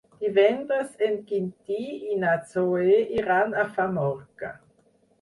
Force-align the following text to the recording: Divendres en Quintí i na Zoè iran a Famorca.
Divendres 0.21 0.95
en 1.07 1.19
Quintí 1.33 1.79
i 2.15 2.19
na 2.25 2.33
Zoè 2.57 2.99
iran 3.23 3.57
a 3.67 3.71
Famorca. 3.79 4.55